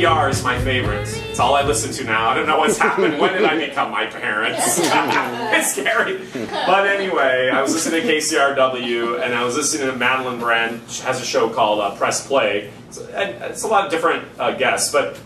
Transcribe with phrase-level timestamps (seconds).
[0.00, 1.06] NPR is my favorite.
[1.28, 2.30] It's all I listen to now.
[2.30, 3.18] I don't know what's happened.
[3.18, 4.78] When did I become my parents?
[4.80, 6.26] it's scary.
[6.46, 10.80] But anyway, I was listening to KCRW, and I was listening to Madeleine Brand.
[10.88, 12.70] She has a show called uh, Press Play.
[12.88, 15.20] It's, it's, a lot of different uh, guests, but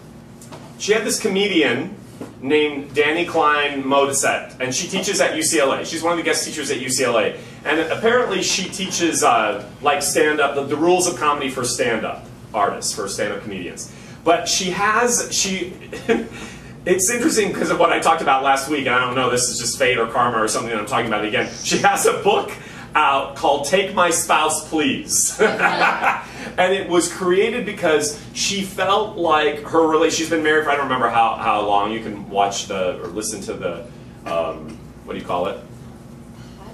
[0.78, 1.96] she had this comedian
[2.42, 5.86] named Dani Klein Modisett, and she teaches at UCLA.
[5.86, 7.38] She's one of the guest teachers at UCLA.
[7.64, 12.92] And apparently she teaches uh, like stand-up, the, the rules of comedy for stand-up artists,
[12.92, 13.92] for stand-up comedians.
[14.24, 15.74] But she has, she,
[16.86, 19.48] it's interesting because of what I talked about last week, and I don't know, this
[19.50, 21.52] is just fate or karma or something that I'm talking about again.
[21.62, 22.50] She has a book
[22.94, 25.38] out called Take My Spouse Please.
[25.40, 30.76] and it was created because she felt like her relationship, she's been married for I
[30.76, 31.92] don't remember how, how long.
[31.92, 33.86] You can watch the, or listen to the,
[34.26, 35.58] um, what do you call it?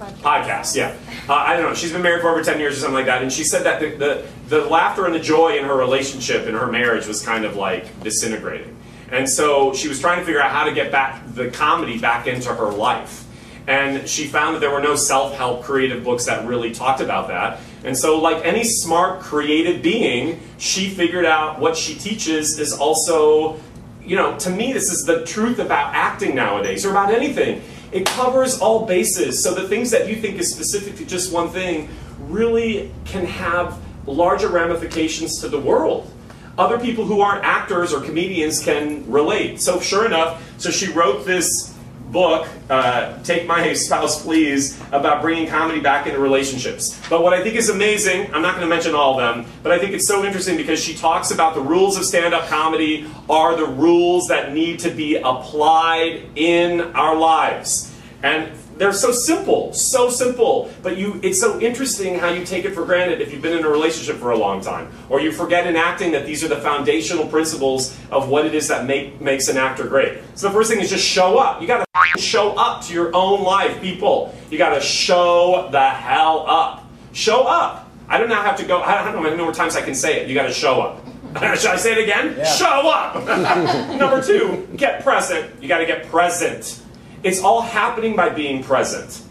[0.01, 0.95] Podcast, yeah.
[1.29, 1.75] Uh, I don't know.
[1.75, 3.21] She's been married for over 10 years or something like that.
[3.21, 6.55] And she said that the, the, the laughter and the joy in her relationship, in
[6.55, 8.77] her marriage, was kind of like disintegrating.
[9.11, 12.27] And so she was trying to figure out how to get back the comedy back
[12.27, 13.27] into her life.
[13.67, 17.27] And she found that there were no self help creative books that really talked about
[17.27, 17.59] that.
[17.83, 23.59] And so, like any smart, creative being, she figured out what she teaches is also,
[24.03, 27.61] you know, to me, this is the truth about acting nowadays, or about anything
[27.91, 29.43] it covers all bases.
[29.43, 31.89] So the things that you think is specific to just one thing
[32.19, 36.11] really can have larger ramifications to the world.
[36.57, 39.61] Other people who aren't actors or comedians can relate.
[39.61, 41.70] So sure enough, so she wrote this
[42.11, 46.99] book, uh, Take My Spouse Please, about bringing comedy back into relationships.
[47.09, 49.71] But what I think is amazing, I'm not going to mention all of them, but
[49.71, 53.55] I think it's so interesting because she talks about the rules of stand-up comedy are
[53.55, 57.93] the rules that need to be applied in our lives.
[58.23, 62.73] And they're so simple, so simple, but you it's so interesting how you take it
[62.73, 64.91] for granted if you've been in a relationship for a long time.
[65.07, 68.67] Or you forget in acting that these are the foundational principles of what it is
[68.69, 70.19] that make, makes an actor great.
[70.33, 71.61] So the first thing is just show up.
[71.61, 71.85] You gotta
[72.17, 74.35] show up to your own life, people.
[74.49, 76.85] You gotta show the hell up.
[77.13, 77.89] Show up.
[78.07, 79.95] I do not have to go, I don't know how many more times I can
[79.95, 80.27] say it.
[80.27, 81.05] You gotta show up.
[81.57, 82.35] Should I say it again?
[82.37, 82.43] Yeah.
[82.43, 83.15] Show up!
[83.99, 85.61] Number two, get present.
[85.61, 86.81] You gotta get present.
[87.23, 89.23] It's all happening by being present.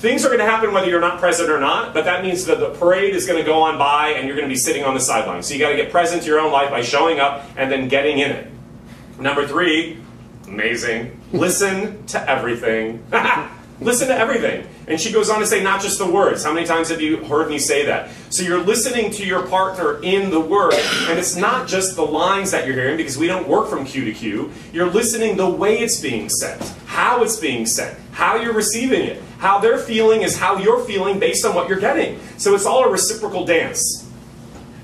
[0.00, 2.58] Things are going to happen whether you're not present or not, but that means that
[2.58, 4.94] the parade is going to go on by and you're going to be sitting on
[4.94, 5.46] the sidelines.
[5.46, 7.86] So you got to get present to your own life by showing up and then
[7.88, 8.50] getting in it.
[9.18, 9.98] Number three,
[10.50, 13.04] amazing, listen to everything.
[13.80, 14.66] listen to everything.
[14.88, 16.44] And she goes on to say, not just the words.
[16.44, 18.10] How many times have you heard me say that?
[18.28, 20.74] So you're listening to your partner in the word,
[21.08, 24.04] and it's not just the lines that you're hearing because we don't work from cue
[24.04, 24.50] to cue.
[24.72, 29.22] You're listening the way it's being said, how it's being said, how you're receiving it.
[29.38, 32.20] How they're feeling is how you're feeling based on what you're getting.
[32.36, 34.09] So it's all a reciprocal dance.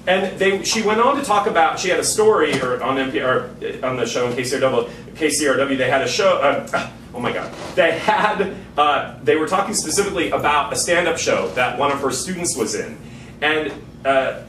[0.06, 3.82] And they, she went on to talk about, she had a story or on NPR,
[3.82, 7.98] on the show in KCRW, KCRW they had a show, uh, oh my god, they
[7.98, 12.56] had, uh, they were talking specifically about a stand-up show that one of her students
[12.56, 12.96] was in.
[13.40, 13.72] And
[14.04, 14.42] uh,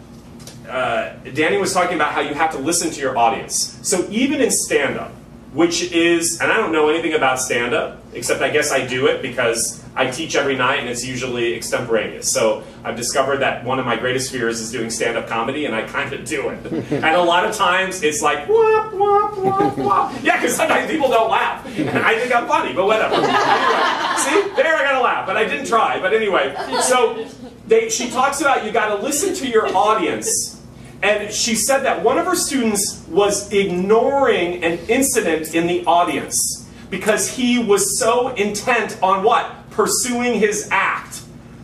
[0.70, 3.80] uh, Dani was talking about how you have to listen to your audience.
[3.82, 5.12] So even in stand-up,
[5.54, 9.22] which is, and I don't know anything about stand-up, except I guess I do it
[9.22, 12.32] because I teach every night and it's usually extemporaneous.
[12.32, 15.84] So I've discovered that one of my greatest fears is doing stand-up comedy and I
[15.84, 16.66] kind of do it.
[16.92, 20.14] and a lot of times it's like, wop, wop, wop, wop.
[20.22, 21.66] Yeah, because sometimes people don't laugh.
[21.80, 23.16] And I think I'm funny, but whatever.
[23.16, 26.00] anyway, see, there I gotta laugh, but I didn't try.
[26.00, 27.26] But anyway, so
[27.68, 30.57] they, she talks about you gotta listen to your audience
[31.02, 36.68] and she said that one of her students was ignoring an incident in the audience
[36.90, 39.70] because he was so intent on what?
[39.70, 41.22] Pursuing his act.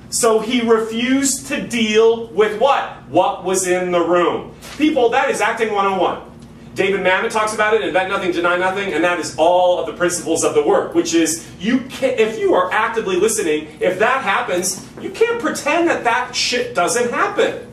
[0.10, 3.08] So he refused to deal with what?
[3.10, 4.54] What was in the room.
[4.78, 6.34] People, that is acting 101.
[6.76, 9.94] David Mamet talks about it, invent nothing, deny nothing, and that is all of the
[9.94, 14.24] principles of the work, which is you can if you are actively listening, if that
[14.24, 17.73] happens, you can't pretend that that shit doesn't happen.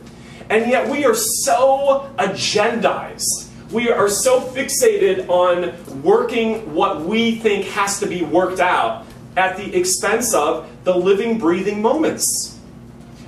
[0.51, 3.47] And yet we are so agendized.
[3.71, 9.05] We are so fixated on working what we think has to be worked out
[9.37, 12.59] at the expense of the living, breathing moments.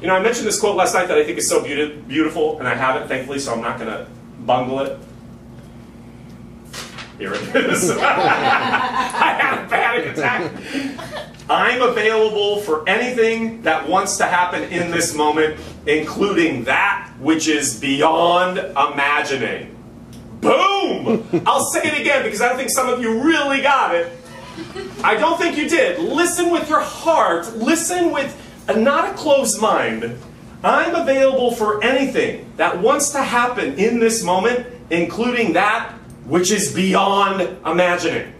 [0.01, 2.59] You know, I mentioned this quote last night that I think is so be beautiful,
[2.59, 4.05] and I have it, thankfully, so I'm not going to
[4.41, 4.99] bungle it.
[7.17, 7.89] Here it is.
[8.01, 10.51] I had a panic attack.
[11.49, 17.79] I'm available for anything that wants to happen in this moment, including that which is
[17.79, 19.75] beyond imagining.
[20.41, 21.25] Boom!
[21.45, 24.11] I'll say it again because I don't think some of you really got it.
[25.03, 25.99] I don't think you did.
[25.99, 27.55] Listen with your heart.
[27.57, 30.17] Listen with a, not a closed mind.
[30.63, 35.93] I'm available for anything that wants to happen in this moment, including that
[36.25, 38.33] which is beyond imagining.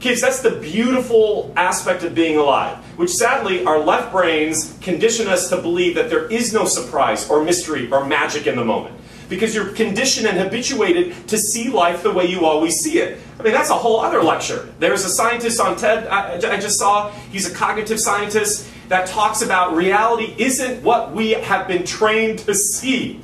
[0.00, 5.48] Kids, that's the beautiful aspect of being alive, which sadly our left brains condition us
[5.48, 8.94] to believe that there is no surprise or mystery or magic in the moment.
[9.28, 13.18] Because you're conditioned and habituated to see life the way you always see it.
[13.40, 14.72] I mean, that's a whole other lecture.
[14.78, 19.42] There's a scientist on TED I, I just saw, he's a cognitive scientist that talks
[19.42, 23.20] about reality isn't what we have been trained to see.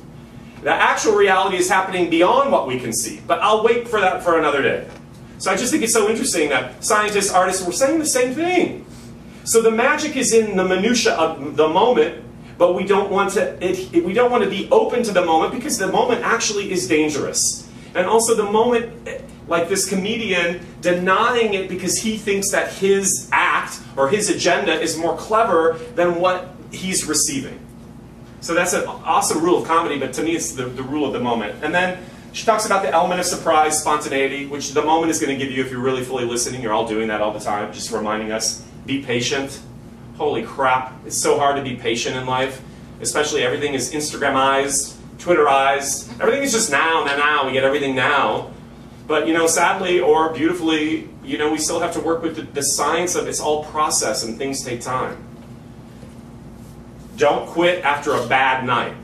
[0.61, 3.21] The actual reality is happening beyond what we can see.
[3.25, 4.87] But I'll wait for that for another day.
[5.37, 8.85] So I just think it's so interesting that scientists, artists, were saying the same thing.
[9.43, 12.23] So the magic is in the minutia of the moment,
[12.57, 15.53] but we don't want to it, we don't want to be open to the moment
[15.53, 17.69] because the moment actually is dangerous.
[17.93, 23.29] And also the moment eh, like this comedian denying it because he thinks that his
[23.31, 27.59] act or his agenda is more clever than what he's receiving.
[28.41, 31.13] So that's an awesome rule of comedy, but to me it's the, the rule of
[31.13, 31.63] the moment.
[31.63, 32.03] And then
[32.35, 35.55] she talks about the element of surprise, spontaneity, which the moment is going to give
[35.55, 36.61] you if you're really fully listening.
[36.61, 38.61] You're all doing that all the time, just reminding us.
[38.85, 39.61] Be patient.
[40.17, 42.61] Holy crap, it's so hard to be patient in life,
[42.99, 46.19] especially everything is Instagramized, Twitterized.
[46.19, 47.45] Everything is just now, now, now.
[47.45, 48.51] We get everything now.
[49.07, 52.41] But, you know, sadly or beautifully, you know, we still have to work with the,
[52.41, 55.23] the science of it's all process and things take time.
[57.15, 58.95] Don't quit after a bad night.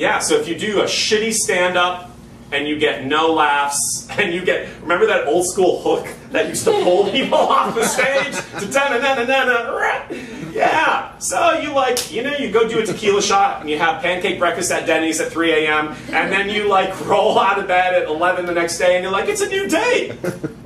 [0.00, 2.10] Yeah, so if you do a shitty stand up
[2.52, 6.64] and you get no laughs and you get remember that old school hook that used
[6.64, 8.32] to pull people off the stage
[8.74, 10.08] na uh,
[10.54, 11.18] yeah.
[11.18, 14.38] So you like you know you go do a tequila shot and you have pancake
[14.38, 18.08] breakfast at denny's at 3 a.m and then you like roll out of bed at
[18.08, 20.16] 11 the next day and you're like it's a new day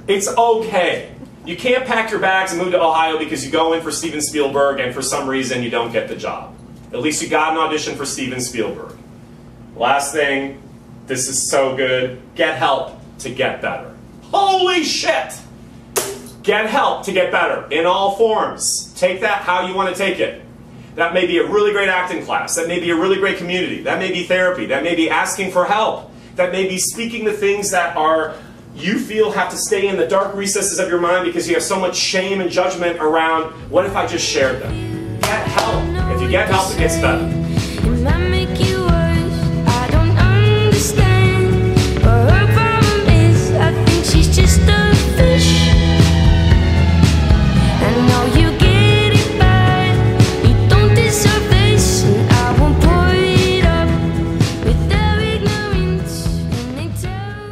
[0.07, 1.11] it's okay.
[1.45, 4.21] You can't pack your bags and move to ohio because you go in for steven
[4.21, 6.55] spielberg and for some reason you don't get the job.
[6.93, 8.95] At least you got an audition for steven spielberg
[9.76, 10.62] Last thing,
[11.06, 12.21] this is so good.
[12.35, 13.94] Get help to get better.
[14.23, 15.35] Holy shit!
[16.43, 18.93] Get help to get better in all forms.
[18.97, 20.43] Take that how you want to take it.
[20.94, 22.55] That may be a really great acting class.
[22.55, 23.82] That may be a really great community.
[23.82, 24.67] That may be therapy.
[24.67, 26.11] That may be asking for help.
[26.37, 28.35] That may be speaking the things that are
[28.75, 31.62] you feel have to stay in the dark recesses of your mind because you have
[31.62, 35.20] so much shame and judgment around what if I just shared them?
[35.20, 36.15] Get help.
[36.15, 37.44] If you get help, it gets better.